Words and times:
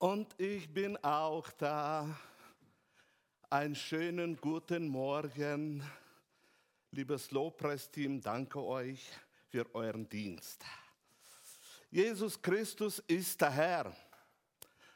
Und 0.00 0.34
ich 0.40 0.72
bin 0.72 0.96
auch 1.04 1.50
da. 1.58 2.18
Einen 3.50 3.74
schönen 3.74 4.34
guten 4.34 4.88
Morgen. 4.88 5.84
Liebes 6.90 7.30
Lobpreisteam, 7.32 8.22
danke 8.22 8.64
euch 8.64 9.06
für 9.50 9.66
euren 9.74 10.08
Dienst. 10.08 10.64
Jesus 11.90 12.40
Christus 12.40 13.00
ist 13.08 13.42
der 13.42 13.50
Herr. 13.50 13.96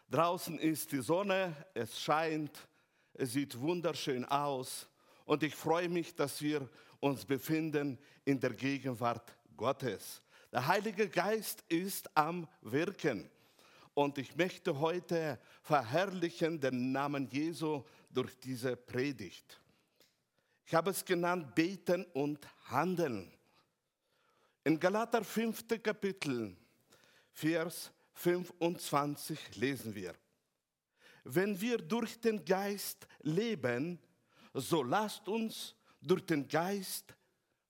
Draußen 0.08 0.58
ist 0.58 0.90
die 0.92 1.02
Sonne, 1.02 1.54
es 1.74 2.00
scheint, 2.00 2.66
es 3.12 3.34
sieht 3.34 3.60
wunderschön 3.60 4.24
aus 4.24 4.88
und 5.26 5.42
ich 5.42 5.54
freue 5.54 5.90
mich, 5.90 6.14
dass 6.14 6.40
wir 6.40 6.66
uns 7.00 7.26
befinden 7.26 7.98
in 8.24 8.40
der 8.40 8.54
Gegenwart 8.54 9.36
Gottes. 9.54 10.22
Der 10.50 10.66
Heilige 10.66 11.10
Geist 11.10 11.62
ist 11.68 12.08
am 12.16 12.48
Wirken. 12.62 13.30
Und 13.94 14.18
ich 14.18 14.34
möchte 14.36 14.78
heute 14.78 15.38
verherrlichen 15.62 16.60
den 16.60 16.90
Namen 16.90 17.28
Jesu 17.30 17.84
durch 18.10 18.38
diese 18.40 18.76
Predigt. 18.76 19.60
Ich 20.66 20.74
habe 20.74 20.90
es 20.90 21.04
genannt, 21.04 21.54
beten 21.54 22.04
und 22.12 22.46
handeln. 22.68 23.32
In 24.64 24.80
Galater 24.80 25.22
5. 25.22 25.64
Kapitel, 25.82 26.56
Vers 27.30 27.92
25 28.14 29.56
lesen 29.56 29.94
wir. 29.94 30.14
Wenn 31.24 31.60
wir 31.60 31.78
durch 31.78 32.20
den 32.20 32.44
Geist 32.44 33.06
leben, 33.20 33.98
so 34.54 34.82
lasst 34.82 35.28
uns 35.28 35.74
durch 36.00 36.24
den 36.24 36.48
Geist 36.48 37.14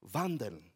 wandeln. 0.00 0.72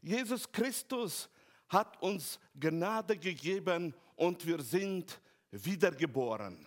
Jesus 0.00 0.50
Christus 0.50 1.28
hat 1.68 2.00
uns 2.02 2.38
Gnade 2.58 3.16
gegeben 3.16 3.94
und 4.16 4.46
wir 4.46 4.60
sind 4.62 5.20
wiedergeboren. 5.50 6.66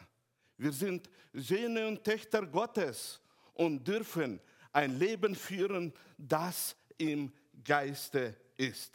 Wir 0.58 0.72
sind 0.72 1.10
Söhne 1.34 1.88
und 1.88 2.04
Töchter 2.04 2.46
Gottes 2.46 3.20
und 3.54 3.86
dürfen 3.88 4.40
ein 4.72 4.98
Leben 4.98 5.36
führen, 5.36 5.94
das 6.18 6.76
im 6.98 7.32
Geiste 7.64 8.36
ist. 8.58 8.94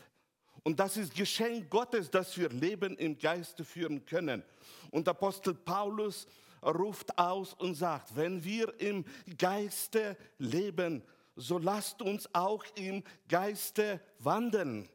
Und 0.63 0.79
das 0.79 0.97
ist 0.97 1.15
Geschenk 1.15 1.71
Gottes, 1.71 2.11
dass 2.11 2.37
wir 2.37 2.51
Leben 2.51 2.97
im 2.97 3.19
Geiste 3.19 3.65
führen 3.65 4.05
können. 4.05 4.43
Und 4.91 5.09
Apostel 5.09 5.55
Paulus 5.55 6.27
ruft 6.63 7.17
aus 7.19 7.55
und 7.55 7.75
sagt, 7.75 8.15
wenn 8.15 8.43
wir 8.45 8.79
im 8.79 9.05
Geiste 9.39 10.17
leben, 10.39 11.03
so 11.37 11.59
lasst 11.59 12.03
uns 12.03 12.29
auch 12.35 12.65
im 12.75 13.03
Geiste 13.29 14.01
wandeln. 14.19 14.89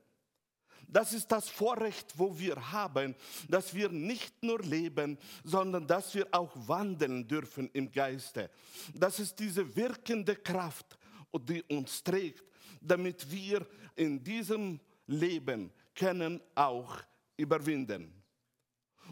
Das 0.88 1.14
ist 1.14 1.31
das 1.31 1.50
Vorrecht, 1.50 2.14
wo 2.17 2.38
wir 2.38 2.72
haben, 2.72 3.16
dass 3.50 3.73
wir 3.73 3.89
nicht 3.89 4.41
nur 4.44 4.59
leben, 4.61 5.17
sondern 5.44 5.88
dass 5.88 6.14
wir 6.14 6.28
auch 6.31 6.52
wandeln 6.67 7.28
dürfen 7.28 7.69
im 7.73 7.91
Geiste. 7.91 8.50
Das 8.94 9.19
ist 9.19 9.39
diese 9.39 9.75
wirkende 9.75 10.36
Kraft, 10.36 10.97
die 11.33 11.63
uns 11.63 12.03
trägt, 12.03 12.44
damit 12.81 13.30
wir 13.30 13.66
in 13.95 14.23
diesem 14.23 14.80
Leben 15.08 15.72
können 15.94 16.41
auch 16.53 16.97
überwinden. 17.38 18.13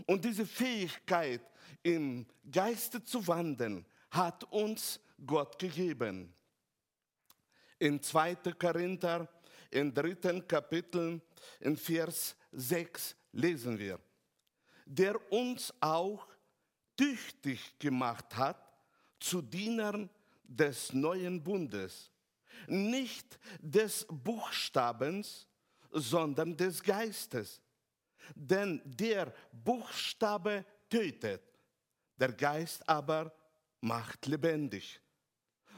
Und 0.06 0.24
diese 0.26 0.46
Fähigkeit, 0.46 1.42
im 1.84 2.26
Geiste 2.50 3.04
zu 3.04 3.26
wandeln, 3.28 3.86
hat 4.10 4.44
uns 4.46 5.00
Gott 5.26 5.60
gegeben. 5.60 6.34
In 7.80 8.02
2. 8.02 8.36
Korinther, 8.58 9.28
im 9.72 9.94
dritten 9.94 10.48
Kapitel, 10.48 11.22
in 11.60 11.78
Vers 11.78 12.36
6 12.52 13.16
lesen 13.32 13.78
wir, 13.78 14.00
der 14.86 15.32
uns 15.32 15.74
auch 15.80 16.28
tüchtig 16.96 17.78
gemacht 17.80 18.36
hat 18.36 18.58
zu 19.20 19.42
Dienern 19.42 20.10
des 20.44 20.94
neuen 20.94 21.42
Bundes, 21.42 22.12
nicht 22.68 23.40
des 23.60 24.06
Buchstabens, 24.10 25.48
sondern 25.92 26.56
des 26.56 26.82
Geistes. 26.82 27.62
Denn 28.36 28.82
der 28.86 29.34
Buchstabe 29.52 30.66
tötet, 30.90 31.42
der 32.16 32.32
Geist 32.34 32.88
aber 32.88 33.34
macht 33.82 34.26
lebendig. 34.28 35.02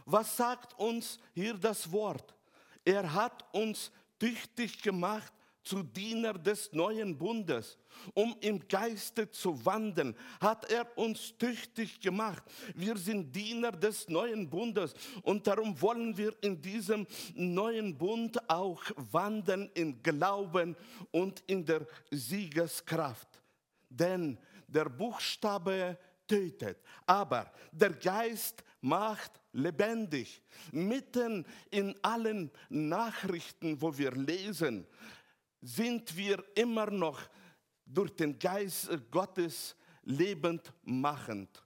Was 0.06 0.38
sagt 0.38 0.78
uns 0.78 1.20
hier 1.34 1.56
das 1.56 1.92
Wort? 1.92 2.36
Er 2.84 3.12
hat 3.12 3.44
uns 3.54 3.92
tüchtig 4.20 4.82
gemacht 4.82 5.34
zu 5.66 5.84
Diener 5.84 6.34
des 6.34 6.72
neuen 6.72 7.18
Bundes. 7.18 7.78
Um 8.14 8.36
im 8.42 8.66
Geiste 8.68 9.30
zu 9.32 9.66
wandeln, 9.66 10.16
hat 10.40 10.70
er 10.70 10.98
uns 10.98 11.34
tüchtig 11.38 12.00
gemacht. 12.00 12.44
Wir 12.76 12.96
sind 12.98 13.36
Diener 13.36 13.72
des 13.72 14.08
neuen 14.08 14.50
Bundes 14.50 14.94
und 15.24 15.46
darum 15.48 15.80
wollen 15.82 16.16
wir 16.16 16.34
in 16.42 16.62
diesem 16.62 17.08
neuen 17.34 17.98
Bund 17.98 18.50
auch 18.50 18.84
wandeln 19.12 19.70
in 19.74 20.02
Glauben 20.04 20.76
und 21.12 21.44
in 21.48 21.66
der 21.66 21.88
Siegeskraft. 22.12 23.42
Denn 23.90 24.38
der 24.68 24.86
Buchstabe 24.86 25.98
tötet, 26.28 26.78
aber 27.06 27.52
der 27.72 27.92
Geist 27.92 28.64
macht 28.82 29.32
lebendig. 29.54 30.42
Mitten 30.72 31.46
in 31.72 31.96
allen 32.04 32.52
Nachrichten, 32.70 33.82
wo 33.82 33.98
wir 33.98 34.12
lesen, 34.12 34.86
sind 35.66 36.16
wir 36.16 36.44
immer 36.56 36.90
noch 36.92 37.22
durch 37.86 38.16
den 38.16 38.38
Geist 38.38 38.90
Gottes 39.10 39.76
lebend 40.04 40.72
machend. 40.84 41.64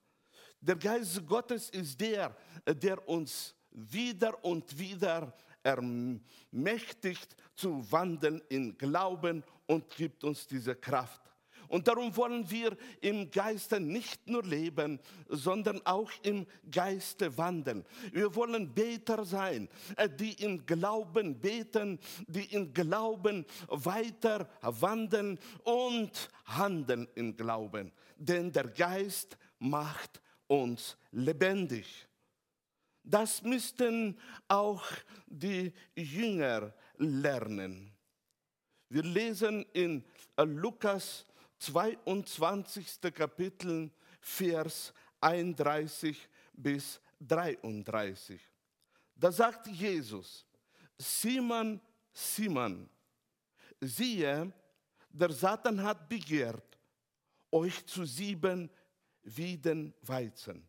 Der 0.62 0.76
Geist 0.76 1.26
Gottes 1.26 1.70
ist 1.70 2.00
der, 2.00 2.36
der 2.66 3.08
uns 3.08 3.56
wieder 3.72 4.44
und 4.44 4.78
wieder 4.78 5.34
ermächtigt 5.64 7.36
zu 7.56 7.92
wandeln 7.92 8.42
in 8.50 8.78
Glauben 8.78 9.44
und 9.68 9.90
gibt 9.96 10.24
uns 10.24 10.48
diese 10.48 10.76
Kraft. 10.76 11.29
Und 11.70 11.88
darum 11.88 12.16
wollen 12.18 12.50
wir 12.50 12.76
im 13.00 13.30
Geiste 13.30 13.80
nicht 13.80 14.28
nur 14.28 14.44
leben, 14.44 15.00
sondern 15.30 15.80
auch 15.86 16.12
im 16.24 16.46
Geiste 16.70 17.38
wandeln. 17.38 17.86
Wir 18.12 18.34
wollen 18.36 18.74
Beter 18.74 19.24
sein, 19.24 19.70
äh, 19.96 20.10
die 20.10 20.34
im 20.44 20.66
Glauben 20.66 21.40
beten, 21.40 22.00
die 22.28 22.46
im 22.56 22.74
Glauben 22.74 23.46
weiter 23.68 24.50
wandeln 24.62 25.40
und 25.64 26.30
handeln 26.46 27.08
im 27.16 27.38
Glauben. 27.38 27.92
Denn 28.18 28.52
der 28.52 28.68
Geist 28.68 29.38
macht 29.60 30.22
uns 30.48 30.98
lebendig. 31.12 32.08
Das 33.04 33.44
müssten 33.44 34.18
auch 34.48 34.84
die 35.28 35.72
Jünger 35.96 36.74
lernen. 36.98 37.92
Wir 38.90 39.04
lesen 39.04 39.66
in 39.74 40.04
Lukas 40.36 41.26
22. 41.60 43.14
Kapitel, 43.14 43.92
Vers 44.20 44.94
31 45.22 46.18
bis 46.54 47.00
33. 47.20 48.40
Da 49.16 49.32
sagt 49.32 49.68
Jesus, 49.68 50.46
Simon, 50.98 51.80
Simon, 52.12 52.90
siehe, 53.82 54.52
der 55.10 55.32
Satan 55.32 55.82
hat 55.82 56.08
begehrt, 56.08 56.78
euch 57.52 57.86
zu 57.86 58.06
sieben 58.06 58.70
wie 59.24 59.58
den 59.58 59.94
Weizen. 60.02 60.68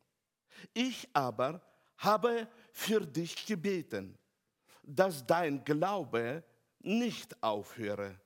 Ich 0.72 1.08
aber 1.12 1.60
habe 1.98 2.48
für 2.72 3.00
dich 3.00 3.46
gebeten, 3.46 4.18
dass 4.82 5.24
dein 5.24 5.62
Glaube 5.64 6.42
nicht 6.80 7.40
aufhöre. 7.42 8.18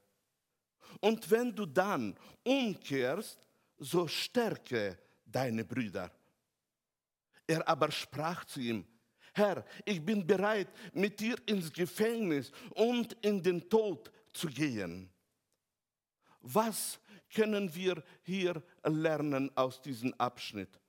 Und 1.00 1.30
wenn 1.30 1.54
du 1.54 1.66
dann 1.66 2.16
umkehrst, 2.42 3.38
so 3.78 4.06
stärke 4.06 4.98
deine 5.24 5.64
Brüder. 5.64 6.10
Er 7.46 7.66
aber 7.68 7.90
sprach 7.90 8.44
zu 8.44 8.60
ihm, 8.60 8.86
Herr, 9.34 9.64
ich 9.84 10.00
bin 10.04 10.26
bereit, 10.26 10.68
mit 10.92 11.18
dir 11.18 11.36
ins 11.46 11.72
Gefängnis 11.72 12.52
und 12.70 13.14
in 13.20 13.42
den 13.42 13.68
Tod 13.68 14.10
zu 14.32 14.46
gehen. 14.46 15.10
Was 16.40 17.00
können 17.34 17.74
wir 17.74 18.02
hier 18.22 18.62
lernen 18.84 19.50
aus 19.56 19.82
diesem 19.82 20.14
Abschnitt? 20.14 20.80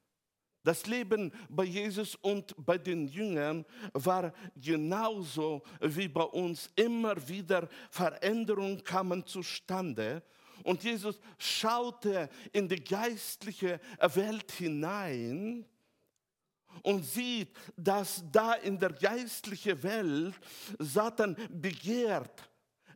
Das 0.66 0.88
Leben 0.88 1.32
bei 1.48 1.66
Jesus 1.66 2.16
und 2.16 2.56
bei 2.58 2.80
den 2.80 3.08
Jüngern 3.08 3.64
war 3.94 4.34
genauso 4.56 5.62
wie 5.80 6.08
bei 6.08 6.24
uns. 6.24 6.72
Immer 6.76 7.16
wieder 7.28 7.70
Veränderungen 7.92 8.84
kamen 8.84 9.24
zustande. 9.28 10.24
Und 10.64 10.84
Jesus 10.84 11.20
schaute 11.38 12.30
in 12.52 12.68
die 12.68 12.84
geistliche 12.84 13.80
Welt 14.16 14.52
hinein 14.54 15.68
und 16.82 17.06
sieht, 17.06 17.56
dass 17.78 18.24
da 18.32 18.54
in 18.54 18.80
der 18.80 18.94
geistlichen 18.94 19.84
Welt 19.84 20.34
Satan 20.80 21.38
begehrt, 21.52 22.50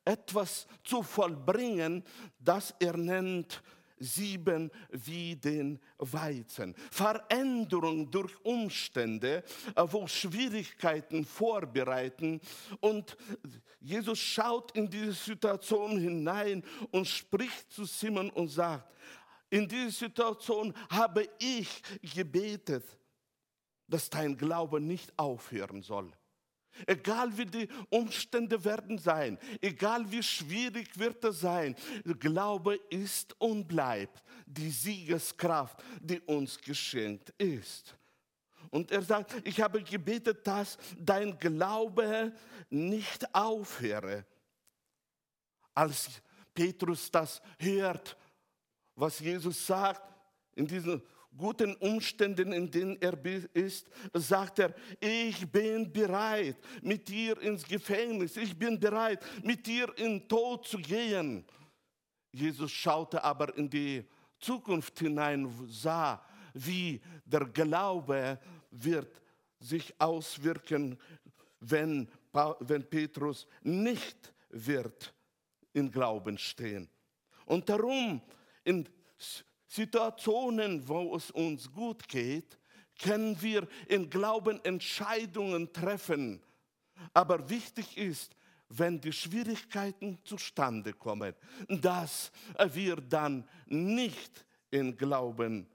etwas 0.04 0.66
zu 0.84 1.04
vollbringen, 1.04 2.04
das 2.40 2.74
er 2.80 2.98
nennt 2.98 3.62
sieben 4.00 4.72
wie 4.90 5.36
den 5.36 5.80
Weizen. 5.98 6.76
Veränderung 6.92 8.10
durch 8.10 8.34
Umstände, 8.44 9.44
äh, 9.76 9.84
wo 9.86 10.08
Schwierigkeiten 10.08 11.26
vorbereiten. 11.26 12.40
Und 12.80 13.18
Jesus 13.80 14.20
schaut 14.20 14.72
in 14.72 14.90
diese 14.90 15.14
Situation 15.14 16.00
hinein 16.00 16.64
und 16.92 17.08
spricht 17.08 17.72
zu 17.72 17.86
Simon 17.86 18.30
und 18.30 18.48
sagt, 18.50 18.92
in 19.50 19.68
dieser 19.68 19.92
Situation 19.92 20.74
habe 20.90 21.28
ich 21.40 21.82
gebetet, 22.14 22.86
dass 23.88 24.10
dein 24.10 24.38
Glaube 24.38 24.80
nicht 24.80 25.12
aufhören 25.18 25.82
soll. 25.82 26.12
Egal 26.86 27.36
wie 27.38 27.46
die 27.46 27.68
Umstände 27.90 28.64
werden 28.64 28.98
sein, 28.98 29.38
egal 29.62 30.10
wie 30.12 30.24
schwierig 30.24 30.98
wird 30.98 31.24
es 31.24 31.42
sein, 31.42 31.76
Glaube 32.20 32.76
ist 32.90 33.40
und 33.40 33.68
bleibt 33.68 34.24
die 34.46 34.70
Siegeskraft, 34.70 35.84
die 36.02 36.20
uns 36.22 36.60
geschenkt 36.60 37.34
ist. 37.38 37.96
Und 38.72 38.92
er 38.92 39.02
sagt, 39.02 39.36
ich 39.48 39.60
habe 39.62 39.82
gebetet, 39.82 40.46
dass 40.46 40.78
dein 40.98 41.38
Glaube 41.40 42.34
nicht 42.70 43.34
aufhöre. 43.34 44.26
Als 45.74 46.22
Petrus 46.54 47.10
das 47.10 47.42
hört, 47.58 48.18
was 48.96 49.20
Jesus 49.20 49.66
sagt, 49.66 50.14
in 50.56 50.68
diesem 50.68 51.02
guten 51.38 51.76
Umständen, 51.76 52.52
in 52.52 52.70
denen 52.70 53.02
er 53.02 53.18
ist, 53.54 53.90
sagt 54.14 54.60
er, 54.60 54.74
ich 55.00 55.50
bin 55.50 55.92
bereit, 55.92 56.58
mit 56.82 57.08
dir 57.08 57.40
ins 57.42 57.64
Gefängnis, 57.64 58.38
ich 58.38 58.58
bin 58.58 58.80
bereit, 58.80 59.24
mit 59.44 59.66
dir 59.66 59.92
in 59.98 60.20
den 60.20 60.28
Tod 60.28 60.68
zu 60.68 60.78
gehen. 60.78 61.46
Jesus 62.32 62.72
schaute 62.72 63.24
aber 63.24 63.56
in 63.58 63.70
die 63.70 64.06
Zukunft 64.40 65.00
hinein, 65.00 65.52
sah, 65.68 66.24
wie 66.54 67.02
der 67.26 67.46
Glaube 67.46 68.40
wird 68.72 69.22
sich 69.60 69.94
auswirken, 70.00 70.98
wenn, 71.60 72.08
wenn 72.60 72.90
Petrus 72.90 73.48
nicht 73.62 74.34
wird 74.50 75.14
in 75.74 75.92
Glauben 75.92 76.38
stehen. 76.38 76.90
Und 77.46 77.68
darum 77.68 78.22
in 78.64 78.88
Situationen, 79.70 80.88
wo 80.88 81.16
es 81.16 81.30
uns 81.30 81.72
gut 81.72 82.08
geht, 82.08 82.58
können 83.00 83.40
wir 83.42 83.68
in 83.88 84.10
Glauben 84.10 84.64
Entscheidungen 84.66 85.72
treffen. 85.72 86.42
Aber 87.14 87.50
wichtig 87.50 87.96
ist, 87.96 88.36
wenn 88.68 89.00
die 89.00 89.14
Schwierigkeiten 89.14 90.18
zustande 90.24 90.94
kommen, 90.94 91.34
dass 91.68 92.32
wir 92.74 92.98
dann 92.98 93.48
nicht 93.68 94.46
in 94.72 94.98
Glauben 94.98 95.68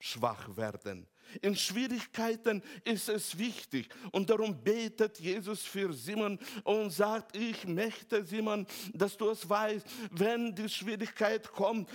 schwach 0.00 0.56
werden. 0.56 1.06
In 1.40 1.56
Schwierigkeiten 1.56 2.62
ist 2.84 3.08
es 3.08 3.38
wichtig 3.38 3.88
und 4.10 4.28
darum 4.28 4.62
betet 4.62 5.18
Jesus 5.18 5.62
für 5.62 5.92
Simon 5.92 6.38
und 6.64 6.90
sagt, 6.90 7.36
ich 7.36 7.66
möchte 7.66 8.24
Simon, 8.24 8.66
dass 8.92 9.16
du 9.16 9.30
es 9.30 9.48
weißt, 9.48 9.86
wenn 10.10 10.54
die 10.54 10.68
Schwierigkeit 10.68 11.50
kommt, 11.50 11.88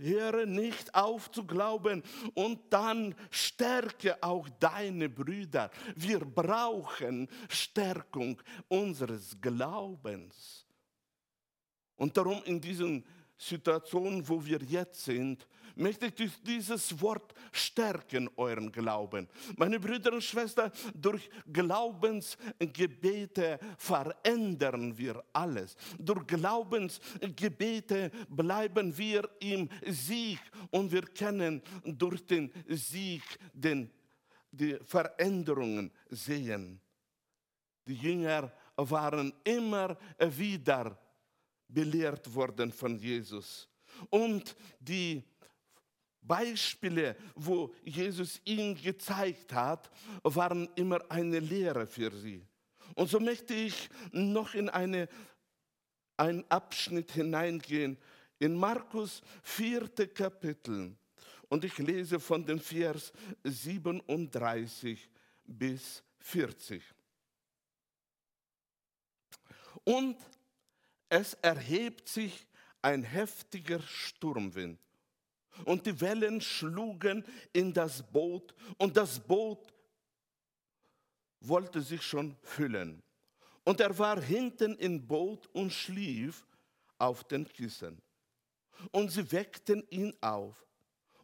höre 0.00 0.46
nicht 0.46 0.94
auf 0.94 1.30
zu 1.30 1.44
glauben 1.44 2.02
und 2.34 2.60
dann 2.70 3.14
stärke 3.30 4.22
auch 4.22 4.48
deine 4.58 5.08
Brüder. 5.08 5.70
Wir 5.94 6.20
brauchen 6.20 7.28
Stärkung 7.48 8.40
unseres 8.68 9.36
Glaubens. 9.40 10.66
Und 11.96 12.16
darum 12.16 12.42
in 12.44 12.60
diesen 12.60 13.04
Situationen, 13.40 14.28
wo 14.28 14.44
wir 14.44 14.60
jetzt 14.62 15.04
sind, 15.04 15.46
möchte 15.74 16.06
ich 16.06 16.14
durch 16.14 16.40
dieses 16.42 17.00
Wort 17.00 17.34
stärken, 17.52 18.28
euren 18.36 18.70
Glauben. 18.70 19.26
Meine 19.56 19.80
Brüder 19.80 20.12
und 20.12 20.22
Schwestern, 20.22 20.70
durch 20.94 21.30
Glaubensgebete 21.50 23.58
verändern 23.78 24.94
wir 24.96 25.24
alles. 25.32 25.74
Durch 25.98 26.26
Glaubensgebete 26.26 28.10
bleiben 28.28 28.98
wir 28.98 29.26
im 29.40 29.70
Sieg 29.86 30.40
und 30.70 30.92
wir 30.92 31.02
können 31.02 31.62
durch 31.82 32.26
den 32.26 32.52
Sieg 32.68 33.22
den, 33.54 33.90
die 34.50 34.76
Veränderungen 34.84 35.90
sehen. 36.10 36.78
Die 37.86 37.94
Jünger 37.94 38.52
waren 38.76 39.32
immer 39.44 39.96
wieder 40.18 40.98
belehrt 41.72 42.34
worden 42.34 42.72
von 42.72 42.96
Jesus. 42.96 43.68
Und 44.08 44.56
die 44.78 45.22
Beispiele, 46.22 47.16
wo 47.34 47.74
Jesus 47.84 48.40
ihnen 48.44 48.80
gezeigt 48.80 49.52
hat, 49.52 49.90
waren 50.22 50.68
immer 50.74 51.00
eine 51.10 51.40
Lehre 51.40 51.86
für 51.86 52.10
sie. 52.10 52.44
Und 52.94 53.08
so 53.08 53.20
möchte 53.20 53.54
ich 53.54 53.88
noch 54.12 54.54
in 54.54 54.68
eine, 54.68 55.08
einen 56.16 56.44
Abschnitt 56.50 57.12
hineingehen, 57.12 57.96
in 58.38 58.54
Markus 58.54 59.22
vierte 59.42 60.08
Kapitel. 60.08 60.96
Und 61.48 61.64
ich 61.64 61.78
lese 61.78 62.20
von 62.20 62.44
dem 62.44 62.60
Vers 62.60 63.12
37 63.44 65.08
bis 65.44 66.02
40. 66.18 66.82
Und 69.84 70.16
es 71.10 71.34
erhebt 71.34 72.08
sich 72.08 72.46
ein 72.80 73.02
heftiger 73.02 73.80
Sturmwind 73.82 74.78
und 75.64 75.84
die 75.84 76.00
Wellen 76.00 76.40
schlugen 76.40 77.24
in 77.52 77.74
das 77.74 78.02
Boot 78.02 78.54
und 78.78 78.96
das 78.96 79.20
Boot 79.20 79.74
wollte 81.40 81.82
sich 81.82 82.02
schon 82.02 82.36
füllen. 82.42 83.02
Und 83.64 83.80
er 83.80 83.96
war 83.98 84.20
hinten 84.20 84.76
im 84.76 85.06
Boot 85.06 85.46
und 85.48 85.72
schlief 85.72 86.46
auf 86.98 87.24
den 87.24 87.46
Kissen. 87.46 88.00
Und 88.90 89.10
sie 89.10 89.30
weckten 89.30 89.86
ihn 89.90 90.14
auf 90.20 90.56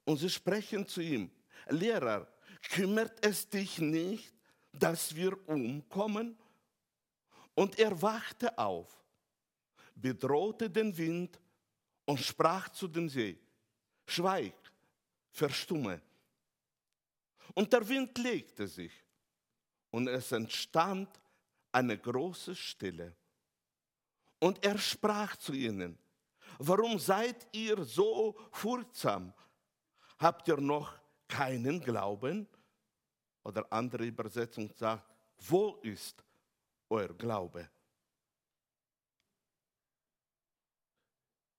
und 0.05 0.19
sie 0.19 0.31
sprechen 0.31 0.87
zu 0.87 1.00
ihm, 1.00 1.31
Lehrer, 1.69 2.29
kümmert 2.71 3.25
es 3.25 3.49
dich 3.49 3.79
nicht, 3.79 4.35
dass 4.73 5.15
wir 5.15 5.49
umkommen? 5.49 6.37
Und 7.55 7.79
er 7.79 8.00
wachte 8.03 8.59
auf, 8.59 8.89
bedrohte 9.96 10.70
den 10.70 10.96
Wind 10.96 11.40
und 12.04 12.20
sprach 12.20 12.69
zu 12.69 12.87
dem 12.87 13.08
See, 13.08 13.38
schweig, 14.06 14.55
verstumme. 15.31 16.00
Und 17.55 17.72
der 17.72 17.88
Wind 17.88 18.17
legte 18.19 18.69
sich 18.69 18.93
und 19.91 20.08
es 20.08 20.31
entstand 20.32 21.08
eine 21.72 21.98
große 21.98 22.55
Stille. 22.55 23.15
Und 24.38 24.65
er 24.65 24.79
sprach 24.79 25.36
zu 25.36 25.53
ihnen, 25.53 25.98
warum 26.58 26.98
seid 26.98 27.46
ihr 27.53 27.82
so 27.84 28.36
furchtsam? 28.53 29.32
Habt 30.19 30.48
ihr 30.48 30.58
noch 30.58 30.98
keinen 31.26 31.81
Glauben? 31.81 32.46
Oder 33.43 33.67
andere 33.72 34.05
Übersetzung 34.05 34.70
sagt, 34.74 35.15
wo 35.38 35.76
ist 35.82 36.22
euer 36.88 37.15
Glaube? 37.15 37.69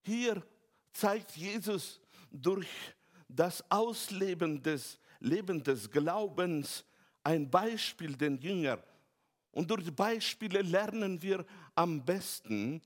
Hier 0.07 0.41
zeigt 0.93 1.35
Jesus 1.35 1.99
durch 2.31 2.69
das 3.27 3.61
Ausleben 3.69 4.63
des 4.63 4.97
Lebens 5.19 5.63
des 5.63 5.91
Glaubens 5.91 6.85
ein 7.23 7.49
Beispiel 7.49 8.15
den 8.15 8.37
Jüngern. 8.37 8.81
Und 9.51 9.69
durch 9.69 9.93
Beispiele 9.93 10.61
lernen 10.61 11.21
wir 11.21 11.45
am 11.75 12.05
besten. 12.05 12.81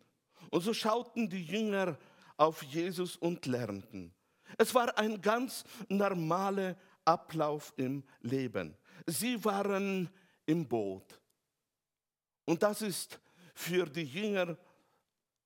Und 0.50 0.62
so 0.62 0.74
schauten 0.74 1.30
die 1.30 1.44
Jünger 1.44 1.96
auf 2.38 2.64
Jesus 2.64 3.18
und 3.18 3.46
lernten. 3.46 4.12
Es 4.58 4.74
war 4.74 4.98
ein 4.98 5.22
ganz 5.22 5.64
normaler 5.90 6.76
Ablauf 7.06 7.72
im 7.78 8.04
Leben. 8.22 8.76
Sie 9.06 9.46
waren 9.46 10.10
im 10.48 10.68
Boot. 10.68 11.22
Und 12.46 12.64
das 12.64 12.82
ist 12.82 13.20
für 13.54 13.86
die 13.86 14.06
Jünger 14.06 14.58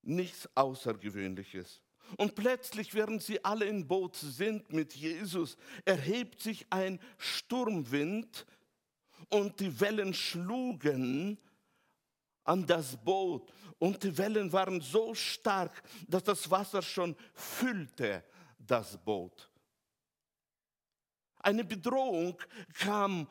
nichts 0.06 0.48
Außergewöhnliches. 0.54 1.82
Und 2.16 2.34
plötzlich, 2.34 2.94
während 2.94 3.22
sie 3.22 3.44
alle 3.44 3.64
im 3.66 3.86
Boot 3.86 4.16
sind 4.16 4.72
mit 4.72 4.94
Jesus, 4.94 5.56
erhebt 5.84 6.40
sich 6.40 6.66
ein 6.70 7.00
Sturmwind 7.18 8.46
und 9.28 9.58
die 9.58 9.80
Wellen 9.80 10.14
schlugen 10.14 11.38
an 12.44 12.64
das 12.66 12.96
Boot. 12.96 13.52
Und 13.78 14.02
die 14.04 14.16
Wellen 14.16 14.52
waren 14.52 14.80
so 14.80 15.14
stark, 15.14 15.82
dass 16.06 16.22
das 16.22 16.50
Wasser 16.50 16.80
schon 16.80 17.16
füllte 17.34 18.24
das 18.58 18.96
Boot. 18.96 19.50
Eine 21.38 21.64
Bedrohung 21.64 22.40
kam 22.74 23.28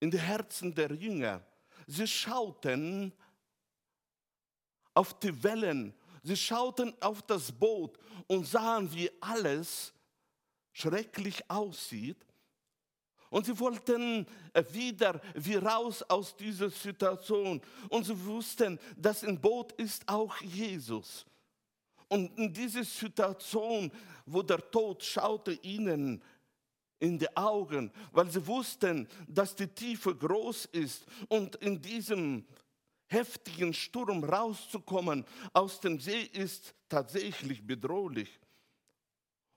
in 0.00 0.10
die 0.10 0.20
Herzen 0.20 0.74
der 0.74 0.92
Jünger. 0.92 1.44
Sie 1.86 2.06
schauten 2.06 3.12
auf 4.98 5.18
die 5.20 5.42
Wellen 5.42 5.94
Sie 6.22 6.36
schauten 6.36 6.92
auf 7.00 7.22
das 7.22 7.50
Boot 7.50 7.98
und 8.26 8.46
sahen, 8.46 8.92
wie 8.92 9.10
alles 9.20 9.94
schrecklich 10.72 11.42
aussieht. 11.50 12.18
Und 13.30 13.46
sie 13.46 13.58
wollten 13.58 14.26
wieder 14.72 15.20
wie 15.34 15.56
raus 15.56 16.02
aus 16.02 16.36
dieser 16.36 16.70
Situation. 16.70 17.60
Und 17.88 18.04
sie 18.04 18.24
wussten, 18.26 18.78
dass 18.96 19.22
im 19.22 19.40
Boot 19.40 19.72
ist 19.72 20.08
auch 20.08 20.36
Jesus. 20.42 21.24
Und 22.08 22.36
in 22.38 22.52
dieser 22.52 22.84
Situation, 22.84 23.90
wo 24.24 24.42
der 24.42 24.70
Tod 24.70 25.02
schaute 25.02 25.52
ihnen 25.62 26.22
in 27.00 27.18
die 27.18 27.36
Augen, 27.36 27.90
weil 28.12 28.30
sie 28.30 28.46
wussten, 28.46 29.08
dass 29.26 29.54
die 29.54 29.68
Tiefe 29.68 30.14
groß 30.14 30.66
ist 30.72 31.06
und 31.28 31.56
in 31.56 31.80
diesem 31.80 32.44
heftigen 33.08 33.74
Sturm 33.74 34.22
rauszukommen 34.24 35.24
aus 35.52 35.80
dem 35.80 35.98
See 35.98 36.22
ist 36.22 36.74
tatsächlich 36.88 37.66
bedrohlich. 37.66 38.38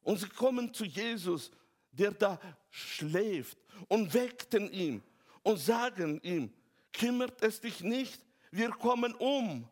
Und 0.02 0.20
sie 0.20 0.30
kommen 0.30 0.74
zu 0.74 0.86
Jesus, 0.86 1.52
der 1.92 2.12
da 2.12 2.40
schläft, 2.70 3.58
und 3.88 4.14
weckten 4.14 4.72
ihn 4.72 5.04
und 5.44 5.58
sagen 5.58 6.20
ihm, 6.24 6.52
kümmert 6.94 7.42
es 7.42 7.60
dich 7.60 7.82
nicht, 7.82 8.22
wir 8.52 8.70
kommen 8.70 9.14
um, 9.16 9.68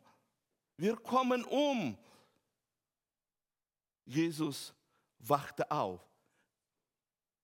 wir 0.76 0.96
kommen 0.96 1.44
um. 1.44 1.96
Jesus 4.04 4.74
wachte 5.18 5.70
auf. 5.70 6.00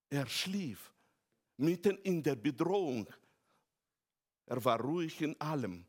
Er 0.09 0.27
schlief 0.27 0.93
mitten 1.57 1.99
in 1.99 2.23
der 2.23 2.37
Bedrohung. 2.37 3.07
Er 4.47 4.65
war 4.65 4.81
ruhig 4.81 5.21
in 5.21 5.39
allem. 5.41 5.85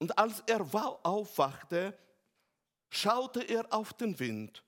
Und 0.00 0.16
als 0.18 0.42
er 0.46 0.66
aufwachte, 1.04 1.96
schaute 2.88 3.42
er 3.42 3.70
auf 3.72 3.92
den 3.92 4.18
Wind 4.18 4.64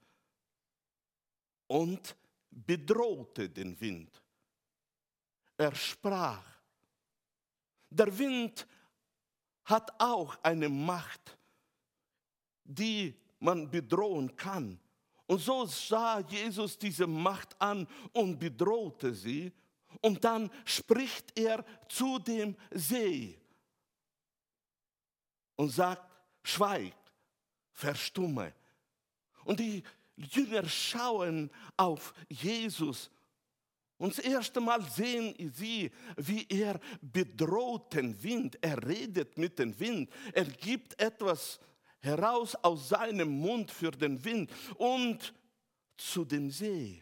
und 1.67 2.15
bedrohte 2.51 3.49
den 3.49 3.81
Wind. 3.81 4.23
Er 5.57 5.75
sprach, 5.75 6.45
der 7.89 8.17
Wind 8.19 8.67
hat 9.65 9.91
auch 9.99 10.37
eine 10.43 10.69
Macht, 10.69 11.39
die 12.63 13.19
man 13.41 13.71
bedrohen 13.71 14.37
kann. 14.37 14.79
Und 15.27 15.39
so 15.39 15.65
sah 15.65 16.21
Jesus 16.21 16.79
diese 16.79 17.07
Macht 17.07 17.59
an 17.59 17.89
und 18.13 18.39
bedrohte 18.39 19.15
sie. 19.15 19.51
Und 20.03 20.23
dann 20.23 20.51
spricht 20.67 21.39
er 21.39 21.65
zu 21.89 22.19
dem 22.19 22.55
See 22.71 23.42
und 25.57 25.71
sagt, 25.71 26.11
schweig, 26.43 26.95
verstumme. 27.73 28.53
Und 29.45 29.61
die 29.61 29.83
Jünger 30.17 30.69
schauen 30.69 31.51
auf 31.77 32.15
Jesus 32.29 33.11
und 34.03 34.19
das 34.19 34.25
erste 34.25 34.61
Mal 34.61 34.83
sehen 34.83 35.33
sie, 35.55 35.89
wie 36.17 36.45
er 36.49 36.81
bedroht 37.01 37.95
den 37.95 38.21
Wind. 38.21 38.59
Er 38.61 38.85
redet 38.85 39.39
mit 39.39 39.61
dem 39.61 39.79
Wind. 39.79 40.11
Er 40.33 40.45
gibt 40.45 41.01
etwas 41.01 41.61
heraus 42.01 42.57
aus 42.57 42.89
seinem 42.89 43.29
Mund 43.29 43.71
für 43.71 43.93
den 43.93 44.25
Wind 44.25 44.51
und 44.75 45.33
zu 45.97 46.25
dem 46.25 46.51
See. 46.51 47.01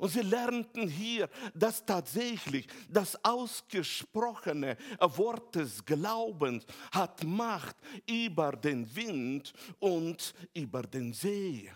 Und 0.00 0.08
sie 0.08 0.22
lernten 0.22 0.88
hier, 0.88 1.28
dass 1.52 1.84
tatsächlich 1.84 2.66
das 2.88 3.22
ausgesprochene 3.22 4.78
Wort 4.98 5.54
des 5.56 5.84
Glaubens 5.84 6.64
hat 6.90 7.22
Macht 7.22 7.76
über 8.08 8.52
den 8.52 8.96
Wind 8.96 9.52
und 9.78 10.34
über 10.54 10.80
den 10.84 11.12
See. 11.12 11.70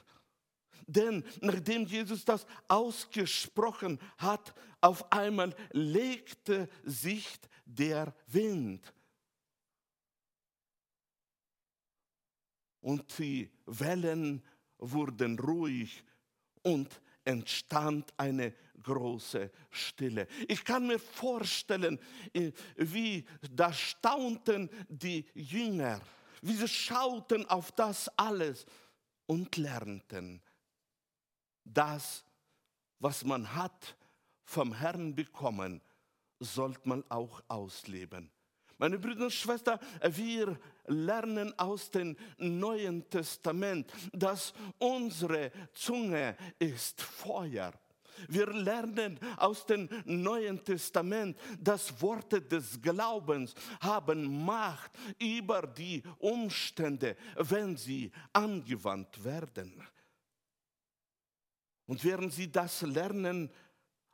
Denn 0.87 1.23
nachdem 1.43 1.85
Jesus 1.85 2.25
das 2.25 2.47
ausgesprochen 2.67 4.01
hat, 4.17 4.55
auf 4.81 5.13
einmal 5.13 5.55
legte 5.73 6.71
sich 6.83 7.29
der 7.67 8.15
Wind. 8.29 8.91
Und 12.81 13.19
die 13.19 13.51
Wellen 13.67 14.43
wurden 14.79 15.39
ruhig 15.39 16.03
und 16.63 17.03
entstand 17.25 18.13
eine 18.17 18.55
große 18.83 19.51
Stille. 19.71 20.27
Ich 20.49 20.65
kann 20.65 20.87
mir 20.87 20.99
vorstellen, 20.99 21.99
äh, 22.33 22.53
wie 22.77 23.25
da 23.51 23.73
staunten 23.73 24.71
die 24.89 25.27
Jünger, 25.35 26.01
wie 26.43 26.55
sie 26.55 26.69
schauten 26.69 27.47
auf 27.47 27.73
das 27.73 28.09
alles 28.19 28.67
und 29.27 29.57
lernten, 29.57 30.43
das, 31.65 32.25
was 32.99 33.25
man 33.25 33.55
hat 33.55 33.97
vom 34.45 34.75
Herrn 34.75 35.15
bekommen, 35.15 35.81
sollte 36.39 36.87
man 36.87 37.03
auch 37.09 37.43
ausleben. 37.49 38.31
Meine 38.79 38.99
Brüder 38.99 39.25
und 39.25 39.33
Schwestern, 39.33 39.79
wir 40.03 40.59
lernen 40.87 41.57
aus 41.59 41.91
dem 41.91 42.17
Neuen 42.39 43.09
Testament, 43.09 43.93
dass 44.13 44.53
unsere 44.79 45.53
Zunge 45.73 46.37
ist 46.59 47.01
Feuer. 47.01 47.73
Wir 48.29 48.47
lernen 48.47 49.19
aus 49.37 49.67
dem 49.67 49.89
Neuen 50.05 50.63
Testament, 50.65 51.37
dass 51.61 52.01
Worte 52.01 52.41
des 52.41 52.81
Glaubens 52.81 53.55
haben 53.81 54.45
Macht 54.45 54.93
über 55.19 55.63
die 55.63 56.03
Umstände, 56.19 57.17
wenn 57.37 57.77
sie 57.77 58.13
angewandt 58.33 59.23
werden. 59.25 59.83
Und 61.87 62.03
während 62.05 62.33
sie 62.33 62.51
das 62.51 62.83
lernen, 62.83 63.51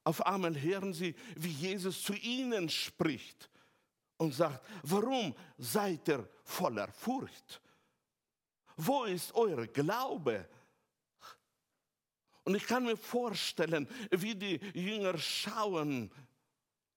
auf 0.02 0.24
einmal 0.26 0.60
hören 0.60 0.92
sie, 0.92 1.14
wie 1.36 1.50
Jesus 1.50 2.02
zu 2.02 2.14
ihnen 2.14 2.68
spricht 2.68 3.50
und 4.20 4.34
sagt, 4.34 4.62
warum 4.82 5.34
seid 5.56 6.06
ihr 6.08 6.28
voller 6.44 6.88
Furcht? 6.92 7.62
Wo 8.76 9.04
ist 9.04 9.34
euer 9.34 9.66
Glaube? 9.66 10.46
Und 12.44 12.54
ich 12.54 12.66
kann 12.66 12.84
mir 12.84 12.98
vorstellen, 12.98 13.88
wie 14.10 14.34
die 14.34 14.56
Jünger 14.74 15.16
schauen, 15.16 16.10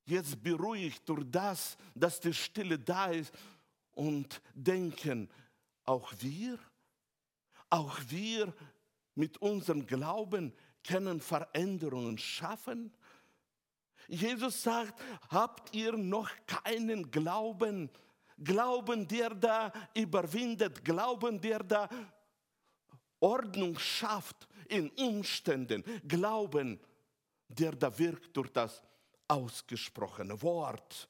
jetzt 0.03 0.43
beruhigt 0.43 1.07
durch 1.07 1.23
das, 1.31 1.77
dass 1.95 2.19
die 2.19 2.33
Stille 2.33 2.77
da 2.77 3.05
ist 3.05 3.33
und 3.91 4.41
denken, 4.53 5.29
auch 5.85 6.11
wir, 6.19 6.59
auch 7.69 7.99
wir 8.09 8.53
mit 9.15 9.37
unserem 9.37 9.87
Glauben 9.87 10.53
können 10.85 11.21
Veränderungen 11.21 12.17
schaffen. 12.17 12.93
Jesus 14.07 14.63
sagt, 14.63 14.99
habt 15.29 15.73
ihr 15.73 15.93
noch 15.93 16.29
keinen 16.45 17.09
Glauben? 17.09 17.89
Glauben, 18.37 19.07
der 19.07 19.29
da 19.29 19.71
überwindet, 19.93 20.83
Glauben, 20.83 21.39
der 21.39 21.59
da 21.59 21.89
Ordnung 23.19 23.77
schafft 23.79 24.47
in 24.67 24.89
Umständen, 24.91 25.83
Glauben, 26.07 26.79
der 27.47 27.71
da 27.71 27.97
wirkt 27.97 28.35
durch 28.35 28.49
das 28.51 28.83
ausgesprochene 29.27 30.41
Wort. 30.41 31.07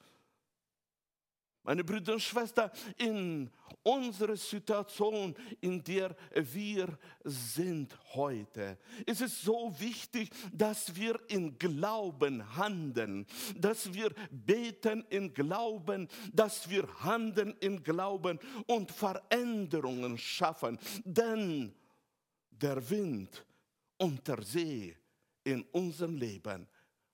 Meine 1.63 1.83
Brüder 1.83 2.13
und 2.13 2.21
Schwestern, 2.21 2.69
in 2.97 3.49
unserer 3.83 4.35
Situation, 4.35 5.35
in 5.61 5.83
der 5.83 6.15
wir 6.33 6.97
sind 7.23 7.97
heute, 8.13 8.77
ist 9.05 9.21
es 9.21 9.41
so 9.41 9.73
wichtig, 9.79 10.29
dass 10.51 10.95
wir 10.95 11.19
in 11.29 11.57
Glauben 11.57 12.55
handeln, 12.55 13.25
dass 13.57 13.93
wir 13.93 14.11
beten 14.31 15.05
in 15.09 15.33
Glauben, 15.33 16.07
dass 16.31 16.69
wir 16.69 16.87
handeln 17.03 17.55
in 17.59 17.83
Glauben 17.83 18.39
und 18.67 18.91
Veränderungen 18.91 20.17
schaffen. 20.17 20.79
Denn 21.03 21.73
der 22.49 22.89
Wind 22.89 23.45
und 23.97 24.27
der 24.27 24.41
See 24.41 24.95
in 25.43 25.63
unserem 25.71 26.15
Leben 26.15 26.67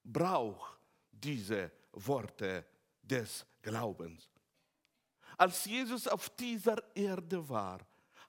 braucht 0.03 0.79
diese 1.11 1.71
Worte 1.93 2.65
des 3.01 3.45
Glaubens. 3.61 4.29
Als 5.39 5.63
Jesus 5.63 6.05
auf 6.05 6.29
dieser 6.31 6.83
Erde 6.93 7.47
war, 7.47 7.79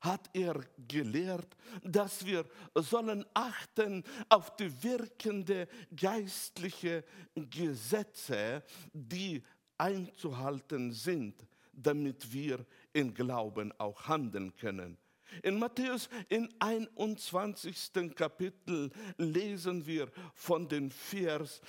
hat 0.01 0.31
er 0.33 0.61
gelehrt, 0.87 1.57
dass 1.83 2.25
wir 2.25 2.45
sollen 2.77 3.27
achten 3.35 4.05
auf 4.29 4.55
die 4.55 4.71
wirkende 4.85 5.67
geistliche 5.95 7.05
Gesetze, 7.35 8.63
die 8.93 9.43
einzuhalten 9.77 10.93
sind, 10.93 11.35
damit 11.73 12.33
wir 12.33 12.65
in 12.93 13.13
Glauben 13.13 13.73
auch 13.81 14.07
handeln 14.07 14.55
können. 14.55 14.97
In 15.43 15.59
Matthäus 15.59 16.09
in 16.29 16.49
21. 16.61 18.15
Kapitel 18.15 18.91
lesen 19.17 19.85
wir 19.85 20.09
von 20.33 20.69
den 20.69 20.93
Vers 20.93 21.61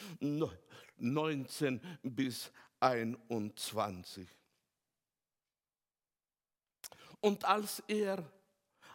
19 0.99 1.81
bis 2.03 2.51
21. 2.79 4.27
Und 7.21 7.45
als 7.45 7.81
er 7.87 8.23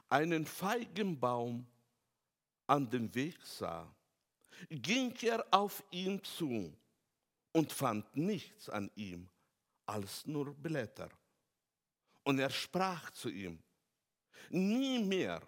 einen 0.08 0.44
Feigenbaum 0.44 1.66
an 2.66 2.90
dem 2.90 3.14
Weg 3.14 3.40
sah, 3.44 3.88
ging 4.68 5.14
er 5.22 5.46
auf 5.50 5.82
ihn 5.90 6.22
zu 6.22 6.72
und 7.52 7.72
fand 7.72 8.16
nichts 8.16 8.68
an 8.68 8.90
ihm 8.96 9.28
als 9.86 10.26
nur 10.26 10.52
Blätter. 10.54 11.08
Und 12.24 12.38
er 12.40 12.50
sprach 12.50 13.10
zu 13.10 13.30
ihm, 13.30 13.62
nie 14.50 14.98
mehr 14.98 15.40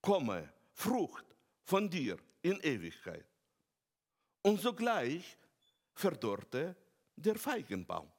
komme 0.00 0.52
Frucht 0.72 1.24
von 1.64 1.90
dir 1.90 2.18
in 2.42 2.60
Ewigkeit. 2.60 3.26
Und 4.42 4.60
sogleich 4.60 5.36
verdorrte 5.92 6.76
der 7.16 7.36
Feigenbaum. 7.36 8.10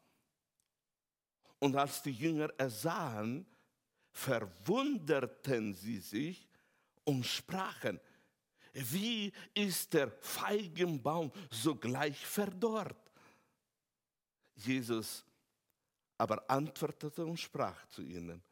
Und 1.59 1.75
als 1.75 2.01
die 2.01 2.11
Jünger 2.11 2.51
es 2.57 2.81
sahen, 2.81 3.45
verwunderten 4.11 5.73
sie 5.73 5.99
sich 5.99 6.47
und 7.03 7.25
sprachen, 7.25 7.99
wie 8.73 9.31
ist 9.53 9.93
der 9.93 10.11
Feigenbaum 10.21 11.31
sogleich 11.49 12.25
verdorrt? 12.25 13.11
Jesus 14.55 15.25
aber 16.17 16.49
antwortete 16.49 17.25
und 17.25 17.39
sprach 17.39 17.87
zu 17.87 18.03
ihnen, 18.03 18.43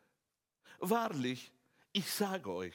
Wahrlich, 0.80 1.52
ich 1.92 2.10
sage 2.10 2.50
euch, 2.52 2.74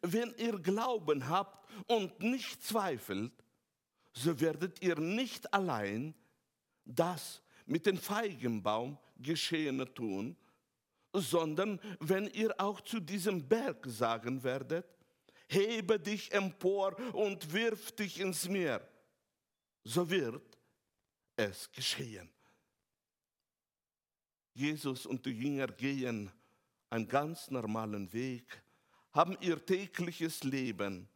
wenn 0.00 0.32
ihr 0.36 0.58
Glauben 0.58 1.28
habt 1.28 1.68
und 1.86 2.20
nicht 2.20 2.62
zweifelt, 2.62 3.32
so 4.12 4.40
werdet 4.40 4.80
ihr 4.80 4.98
nicht 4.98 5.52
allein 5.52 6.14
das 6.84 7.42
mit 7.66 7.84
dem 7.84 7.98
Feigenbaum 7.98 8.96
Geschehene 9.18 9.92
tun, 9.92 10.36
sondern 11.20 11.80
wenn 12.00 12.26
ihr 12.28 12.54
auch 12.60 12.80
zu 12.80 13.00
diesem 13.00 13.46
Berg 13.46 13.84
sagen 13.86 14.42
werdet, 14.42 14.86
hebe 15.48 15.98
dich 15.98 16.32
empor 16.32 16.96
und 17.12 17.52
wirf 17.52 17.92
dich 17.92 18.20
ins 18.20 18.48
Meer, 18.48 18.86
so 19.84 20.08
wird 20.08 20.58
es 21.36 21.70
geschehen. 21.70 22.30
Jesus 24.54 25.06
und 25.06 25.24
die 25.26 25.32
Jünger 25.32 25.66
gehen 25.68 26.32
einen 26.88 27.06
ganz 27.06 27.50
normalen 27.50 28.12
Weg, 28.12 28.62
haben 29.12 29.36
ihr 29.40 29.64
tägliches 29.64 30.42
Leben 30.44 31.08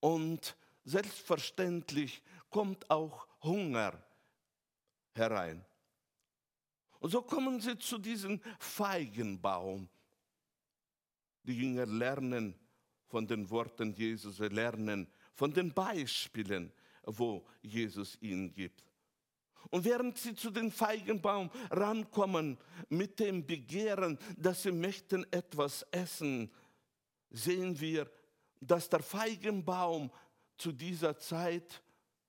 und 0.00 0.56
selbstverständlich 0.84 2.22
kommt 2.50 2.90
auch 2.90 3.26
Hunger 3.42 4.02
herein. 5.14 5.64
Und 7.00 7.10
so 7.10 7.22
kommen 7.22 7.60
sie 7.60 7.78
zu 7.78 7.98
diesem 7.98 8.40
Feigenbaum. 8.58 9.88
Die 11.42 11.54
Jünger 11.54 11.86
lernen 11.86 12.54
von 13.06 13.26
den 13.26 13.48
Worten 13.50 13.92
Jesus, 13.92 14.38
sie 14.38 14.48
lernen 14.48 15.06
von 15.34 15.52
den 15.52 15.72
Beispielen, 15.72 16.72
wo 17.04 17.46
Jesus 17.62 18.18
ihnen 18.20 18.52
gibt. 18.52 18.84
Und 19.70 19.84
während 19.84 20.16
sie 20.16 20.34
zu 20.34 20.50
dem 20.50 20.70
Feigenbaum 20.70 21.50
rankommen 21.70 22.58
mit 22.88 23.18
dem 23.18 23.46
Begehren, 23.46 24.18
dass 24.36 24.62
sie 24.62 24.72
möchten 24.72 25.30
etwas 25.32 25.82
essen, 25.90 26.50
sehen 27.30 27.78
wir, 27.80 28.10
dass 28.60 28.88
der 28.88 29.02
Feigenbaum 29.02 30.10
zu 30.56 30.72
dieser 30.72 31.18
Zeit 31.18 31.82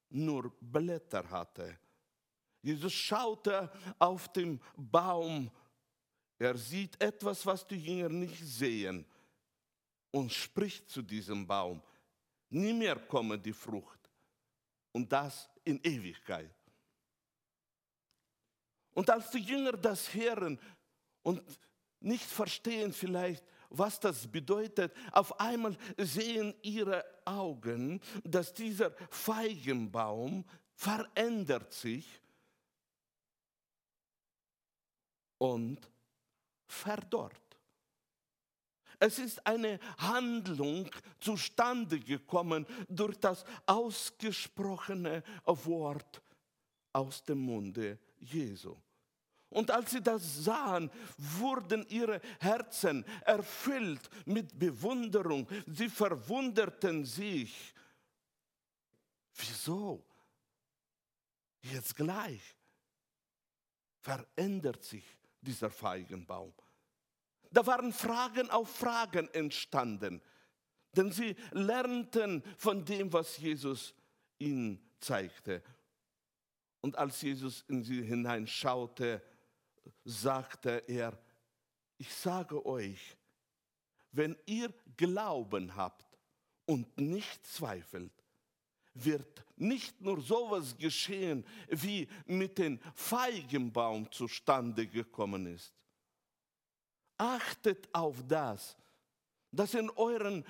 nur 0.10 0.52
Blätter 0.60 1.30
hatte. 1.30 1.78
Jesus 2.68 2.92
schaute 2.92 3.72
auf 3.98 4.28
den 4.34 4.60
Baum. 4.76 5.50
Er 6.38 6.58
sieht 6.58 7.02
etwas, 7.02 7.46
was 7.46 7.66
die 7.66 7.78
Jünger 7.78 8.10
nicht 8.10 8.44
sehen 8.44 9.06
und 10.12 10.34
spricht 10.34 10.90
zu 10.90 11.02
diesem 11.02 11.48
Baum. 11.48 11.82
Nie 12.50 12.74
mehr 12.74 12.98
komme 12.98 13.40
die 13.40 13.54
Frucht 13.54 14.12
und 14.92 15.10
das 15.10 15.50
in 15.64 15.80
Ewigkeit. 15.82 16.54
Und 18.94 19.10
als 19.10 19.32
die 19.32 19.40
Jünger 19.40 19.72
das 19.72 20.14
hören 20.14 20.60
und 21.24 21.42
nicht 22.02 22.26
verstehen 22.26 22.92
vielleicht, 22.92 23.46
was 23.70 23.98
das 23.98 24.30
bedeutet, 24.30 24.94
auf 25.14 25.40
einmal 25.40 25.78
sehen 25.98 26.54
ihre 26.64 27.06
Augen, 27.24 28.02
dass 28.26 28.54
dieser 28.54 28.92
Feigenbaum 29.10 30.44
verändert 30.74 31.72
sich 31.72 32.22
und 35.38 35.80
verdorrt. 36.66 37.42
Es 39.00 39.20
ist 39.20 39.46
eine 39.46 39.80
Handlung 39.98 40.90
zustande 41.20 42.00
gekommen 42.00 42.66
durch 42.90 43.18
das 43.18 43.46
ausgesprochene 43.66 45.24
Wort 45.46 46.22
aus 46.94 47.24
dem 47.24 47.40
Munde 47.40 48.00
Jesu. 48.20 48.76
Und 49.50 49.72
als 49.72 49.92
sie 49.92 50.02
das 50.02 50.44
sahen, 50.44 50.92
wurden 51.18 51.88
ihre 51.90 52.20
Herzen 52.40 53.06
erfüllt 53.22 54.10
mit 54.26 54.58
Bewunderung. 54.58 55.48
Sie 55.68 55.90
verwunderten 55.90 57.06
sich. 57.06 57.74
Wieso? 59.36 60.04
Jetzt 61.62 61.96
gleich 61.96 62.42
verändert 64.02 64.84
sich 64.84 65.17
dieser 65.42 65.70
Feigenbaum. 65.70 66.54
Da 67.52 67.66
waren 67.66 67.94
Fragen 67.94 68.50
auf 68.50 68.70
Fragen 68.70 69.30
entstanden, 69.34 70.22
denn 70.94 71.12
sie 71.12 71.36
lernten 71.52 72.44
von 72.58 72.84
dem, 72.84 73.12
was 73.14 73.38
Jesus 73.38 73.94
ihnen 74.40 74.80
zeigte. 75.00 75.64
Und 76.82 76.98
als 76.98 77.22
Jesus 77.22 77.64
in 77.68 77.84
sie 77.84 78.02
hineinschaute, 78.04 79.22
sagte 80.04 80.84
er, 80.88 81.18
ich 81.98 82.14
sage 82.14 82.66
euch, 82.66 83.18
wenn 84.12 84.38
ihr 84.46 84.74
Glauben 84.96 85.76
habt 85.76 86.18
und 86.66 86.98
nicht 86.98 87.46
zweifelt, 87.46 88.17
wird 89.04 89.44
nicht 89.56 90.00
nur 90.02 90.22
sowas 90.22 90.78
geschehen, 90.78 91.46
wie 91.68 92.08
mit 92.26 92.58
dem 92.58 92.80
Feigenbaum 92.94 94.12
zustande 94.12 94.88
gekommen 94.88 95.48
ist. 95.48 95.74
Achtet 97.18 97.90
auf 97.94 98.24
das, 98.28 98.78
dass 99.52 99.74
in 99.74 99.90
euren 99.92 100.46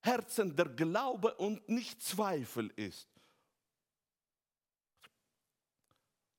Herzen 0.00 0.54
der 0.54 0.68
Glaube 0.68 1.34
und 1.34 1.68
nicht 1.68 2.02
Zweifel 2.02 2.70
ist. 2.76 3.08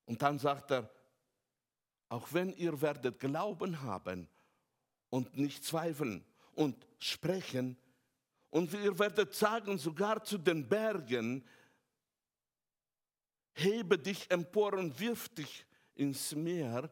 Und 0.05 0.21
dann 0.21 0.39
sagt 0.39 0.71
er, 0.71 0.89
auch 2.09 2.31
wenn 2.31 2.53
ihr 2.53 2.79
werdet 2.81 3.19
Glauben 3.19 3.81
haben 3.81 4.27
und 5.09 5.37
nicht 5.37 5.63
zweifeln 5.63 6.23
und 6.53 6.87
sprechen, 6.99 7.77
und 8.53 8.71
ihr 8.71 8.97
werdet 8.99 9.33
sagen, 9.33 9.79
sogar 9.79 10.23
zu 10.23 10.37
den 10.37 10.69
Bergen, 10.69 11.43
hebe 13.55 13.97
dich 13.97 14.29
empor 14.29 14.73
und 14.75 14.99
wirf 14.99 15.27
dich 15.29 15.65
ins 15.95 16.35
Meer, 16.35 16.87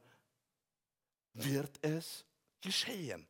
wird 1.34 1.78
es 1.84 2.26
geschehen. 2.60 3.28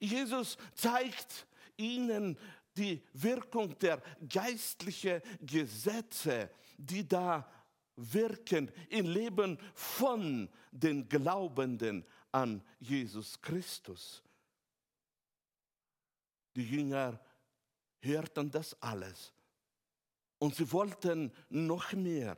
Jesus 0.00 0.58
zeigt 0.74 1.46
ihnen 1.78 2.36
die 2.76 3.02
Wirkung 3.14 3.78
der 3.78 4.02
geistlichen 4.28 5.22
Gesetze, 5.40 6.50
die 6.76 7.08
da 7.08 7.50
wirken 7.96 8.70
im 8.90 9.06
Leben 9.06 9.58
von 9.72 10.46
den 10.70 11.08
Glaubenden 11.08 12.04
an 12.32 12.62
Jesus 12.80 13.40
Christus. 13.40 14.22
Die 16.56 16.68
Jünger 16.68 17.20
hörten 18.00 18.50
das 18.50 18.80
alles 18.82 19.32
und 20.38 20.54
sie 20.54 20.70
wollten 20.72 21.32
noch 21.48 21.92
mehr. 21.92 22.36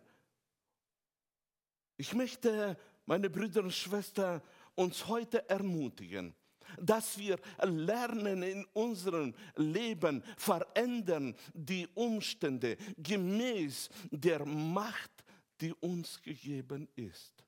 Ich 1.96 2.12
möchte, 2.12 2.79
meine 3.07 3.31
Brüder 3.31 3.62
und 3.62 3.72
Schwestern, 3.72 4.42
uns 4.74 5.07
heute 5.07 5.48
ermutigen, 5.48 6.35
dass 6.81 7.16
wir 7.18 7.38
lernen 7.62 8.42
in 8.42 8.64
unserem 8.72 9.35
Leben, 9.57 10.22
verändern 10.37 11.35
die 11.53 11.87
Umstände 11.94 12.77
gemäß 12.96 13.88
der 14.11 14.44
Macht, 14.44 15.24
die 15.61 15.72
uns 15.74 16.20
gegeben 16.20 16.88
ist. 16.96 17.44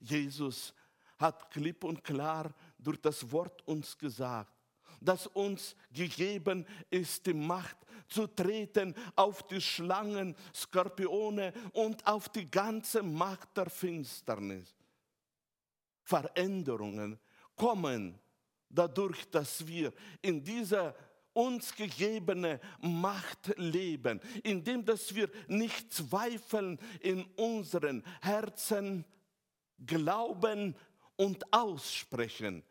Jesus 0.00 0.74
hat 1.18 1.50
klipp 1.50 1.84
und 1.84 2.02
klar 2.02 2.54
durch 2.78 3.00
das 3.00 3.30
Wort 3.30 3.66
uns 3.66 3.96
gesagt, 3.96 4.61
dass 5.04 5.26
uns 5.28 5.76
gegeben 5.92 6.66
ist, 6.90 7.26
die 7.26 7.34
Macht 7.34 7.76
zu 8.08 8.26
treten 8.26 8.94
auf 9.16 9.42
die 9.44 9.60
Schlangen, 9.60 10.36
Skorpione 10.54 11.52
und 11.72 12.06
auf 12.06 12.28
die 12.28 12.50
ganze 12.50 13.02
Macht 13.02 13.56
der 13.56 13.70
Finsternis. 13.70 14.74
Veränderungen 16.02 17.18
kommen, 17.56 18.18
dadurch, 18.68 19.30
dass 19.30 19.66
wir 19.66 19.92
in 20.20 20.42
dieser 20.42 20.94
uns 21.32 21.74
gegebene 21.74 22.60
Macht 22.80 23.56
leben, 23.56 24.20
indem 24.42 24.84
dass 24.84 25.14
wir 25.14 25.30
nicht 25.48 25.92
zweifeln 25.92 26.78
in 27.00 27.24
unseren 27.36 28.04
Herzen, 28.20 29.04
glauben 29.84 30.76
und 31.16 31.52
aussprechen 31.52 32.62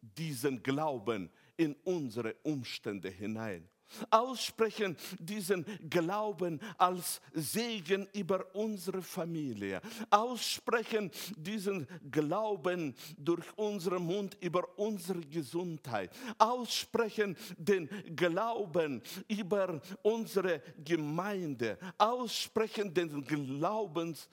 diesen 0.00 0.62
Glauben 0.62 1.30
in 1.56 1.74
unsere 1.84 2.34
Umstände 2.42 3.10
hinein. 3.10 3.68
Aussprechen 4.10 4.96
diesen 5.18 5.64
Glauben 5.88 6.60
als 6.78 7.20
Segen 7.32 8.08
über 8.12 8.54
unsere 8.54 9.02
Familie, 9.02 9.80
aussprechen 10.10 11.10
diesen 11.36 11.86
Glauben 12.10 12.94
durch 13.16 13.46
unseren 13.56 14.04
Mund 14.04 14.36
über 14.40 14.66
unsere 14.78 15.20
Gesundheit, 15.20 16.10
aussprechen 16.38 17.36
den 17.56 17.88
Glauben 18.16 19.02
über 19.28 19.80
unsere 20.02 20.60
Gemeinde, 20.84 21.78
aussprechen 21.98 22.92
den 22.92 23.24
Glaubensworte 23.24 24.26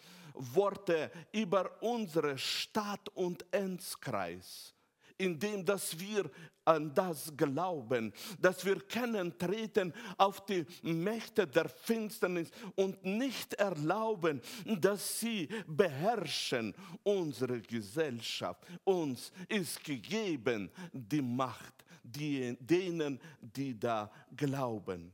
über 1.31 1.81
unsere 1.81 2.37
Stadt 2.37 3.09
und 3.09 3.45
Enzkreis 3.51 4.73
indem 5.21 5.63
dass 5.63 5.97
wir 5.99 6.29
an 6.65 6.93
das 6.93 7.33
glauben, 7.35 8.13
dass 8.39 8.63
wir 8.65 8.79
kennen, 8.81 9.37
treten 9.37 9.93
auf 10.17 10.45
die 10.45 10.65
Mächte 10.83 11.47
der 11.47 11.67
Finsternis 11.67 12.51
und 12.75 13.03
nicht 13.03 13.53
erlauben, 13.55 14.41
dass 14.65 15.19
sie 15.19 15.49
beherrschen 15.67 16.75
unsere 17.03 17.61
Gesellschaft. 17.61 18.63
Uns 18.83 19.31
ist 19.47 19.83
gegeben 19.83 20.69
die 20.91 21.21
Macht, 21.21 21.73
die, 22.03 22.55
denen, 22.59 23.19
die 23.39 23.79
da 23.79 24.11
glauben. 24.35 25.13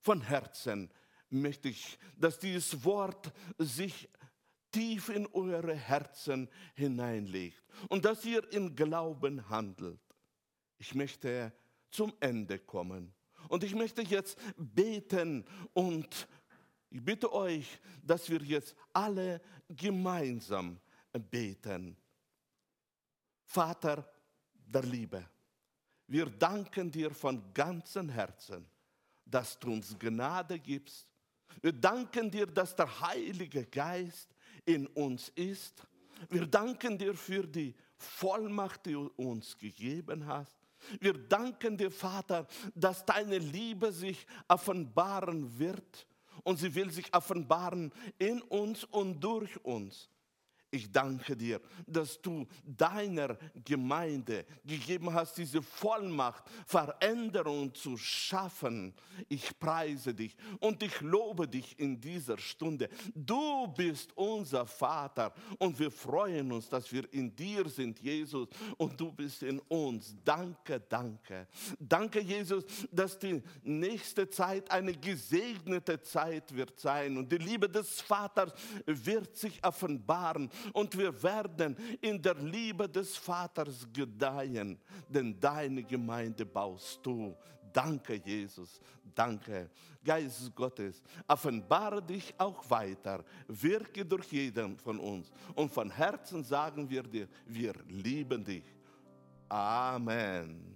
Von 0.00 0.20
Herzen 0.20 0.90
möchte 1.30 1.70
ich, 1.70 1.98
dass 2.16 2.38
dieses 2.38 2.84
Wort 2.84 3.32
sich 3.58 4.08
tief 4.74 5.08
in 5.08 5.26
eure 5.28 5.74
Herzen 5.74 6.48
hineinlegt 6.74 7.62
und 7.88 8.04
dass 8.04 8.24
ihr 8.24 8.52
in 8.52 8.74
Glauben 8.74 9.48
handelt. 9.48 10.00
Ich 10.78 10.96
möchte 10.96 11.52
zum 11.90 12.12
Ende 12.18 12.58
kommen 12.58 13.14
und 13.48 13.62
ich 13.62 13.74
möchte 13.74 14.02
jetzt 14.02 14.36
beten 14.56 15.44
und 15.74 16.26
ich 16.90 17.04
bitte 17.04 17.32
euch, 17.32 17.80
dass 18.02 18.28
wir 18.28 18.42
jetzt 18.42 18.74
alle 18.92 19.40
gemeinsam 19.68 20.80
beten. 21.30 21.96
Vater 23.44 24.10
der 24.52 24.82
Liebe, 24.82 25.24
wir 26.08 26.26
danken 26.26 26.90
dir 26.90 27.12
von 27.12 27.54
ganzem 27.54 28.08
Herzen, 28.08 28.66
dass 29.24 29.56
du 29.56 29.72
uns 29.72 29.96
Gnade 29.96 30.58
gibst. 30.58 31.08
Wir 31.62 31.72
danken 31.72 32.28
dir, 32.28 32.46
dass 32.46 32.74
der 32.74 33.00
Heilige 33.00 33.64
Geist 33.66 34.34
in 34.64 34.86
uns 34.88 35.30
ist. 35.30 35.86
Wir 36.30 36.46
danken 36.46 36.98
dir 36.98 37.14
für 37.14 37.46
die 37.46 37.74
Vollmacht, 37.96 38.86
die 38.86 38.92
du 38.92 39.10
uns 39.16 39.56
gegeben 39.58 40.26
hast. 40.26 40.56
Wir 41.00 41.14
danken 41.14 41.76
dir, 41.76 41.90
Vater, 41.90 42.46
dass 42.74 43.04
deine 43.04 43.38
Liebe 43.38 43.92
sich 43.92 44.26
offenbaren 44.48 45.58
wird 45.58 46.06
und 46.42 46.58
sie 46.58 46.74
will 46.74 46.90
sich 46.90 47.14
offenbaren 47.14 47.92
in 48.18 48.42
uns 48.42 48.84
und 48.84 49.20
durch 49.20 49.64
uns. 49.64 50.10
Ich 50.74 50.90
danke 50.90 51.36
dir, 51.36 51.60
dass 51.86 52.20
du 52.20 52.48
deiner 52.64 53.38
Gemeinde 53.64 54.44
gegeben 54.64 55.14
hast, 55.14 55.38
diese 55.38 55.62
Vollmacht, 55.62 56.42
Veränderung 56.66 57.72
zu 57.72 57.96
schaffen. 57.96 58.92
Ich 59.28 59.56
preise 59.56 60.12
dich 60.12 60.36
und 60.58 60.82
ich 60.82 61.00
lobe 61.00 61.46
dich 61.46 61.78
in 61.78 62.00
dieser 62.00 62.38
Stunde. 62.38 62.88
Du 63.14 63.68
bist 63.68 64.16
unser 64.16 64.66
Vater 64.66 65.32
und 65.60 65.78
wir 65.78 65.92
freuen 65.92 66.50
uns, 66.50 66.68
dass 66.68 66.90
wir 66.90 67.04
in 67.12 67.36
dir 67.36 67.68
sind, 67.68 68.00
Jesus, 68.00 68.48
und 68.76 69.00
du 69.00 69.12
bist 69.12 69.44
in 69.44 69.60
uns. 69.68 70.16
Danke, 70.24 70.80
danke. 70.88 71.46
Danke, 71.78 72.20
Jesus, 72.20 72.64
dass 72.90 73.16
die 73.16 73.40
nächste 73.62 74.28
Zeit 74.28 74.68
eine 74.72 74.92
gesegnete 74.92 76.02
Zeit 76.02 76.52
wird 76.52 76.80
sein 76.80 77.16
und 77.16 77.30
die 77.30 77.38
Liebe 77.38 77.68
des 77.68 78.00
Vaters 78.00 78.52
wird 78.86 79.36
sich 79.36 79.64
offenbaren 79.64 80.50
und 80.72 80.96
wir 80.96 81.22
werden 81.22 81.76
in 82.00 82.20
der 82.20 82.34
Liebe 82.34 82.88
des 82.88 83.16
Vaters 83.16 83.86
gedeihen, 83.92 84.78
denn 85.08 85.38
deine 85.38 85.82
Gemeinde 85.82 86.44
baust 86.44 87.00
du. 87.04 87.34
Danke, 87.72 88.14
Jesus. 88.24 88.80
Danke. 89.14 89.70
Geist 90.04 90.54
Gottes, 90.54 91.02
offenbare 91.26 92.02
dich 92.02 92.34
auch 92.36 92.68
weiter. 92.68 93.24
Wirke 93.48 94.04
durch 94.04 94.30
jeden 94.32 94.76
von 94.76 94.98
uns. 94.98 95.30
Und 95.54 95.72
von 95.72 95.90
Herzen 95.90 96.44
sagen 96.44 96.88
wir 96.88 97.02
dir, 97.02 97.26
wir 97.46 97.72
lieben 97.88 98.44
dich. 98.44 98.64
Amen. 99.48 100.73